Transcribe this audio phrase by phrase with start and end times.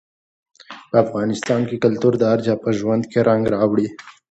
[0.89, 3.87] په افغانستان کې کلتور د هر چا په ژوند کې رنګ راوړي.